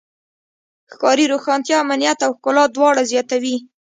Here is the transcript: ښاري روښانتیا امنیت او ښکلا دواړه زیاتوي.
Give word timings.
ښاري 0.95 1.25
روښانتیا 1.33 1.75
امنیت 1.83 2.19
او 2.25 2.31
ښکلا 2.37 2.63
دواړه 2.75 3.01
زیاتوي. 3.11 3.57